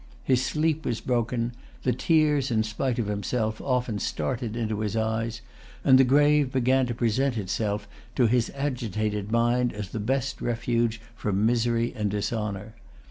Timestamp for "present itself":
6.95-7.87